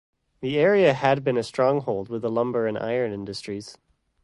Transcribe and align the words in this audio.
The 0.39 0.57
area 0.57 0.95
had 0.95 1.23
been 1.23 1.37
a 1.37 1.43
stronghold 1.43 2.09
with 2.09 2.23
the 2.23 2.31
lumber 2.31 2.65
and 2.65 2.75
iron 2.75 3.13
industries. 3.13 3.77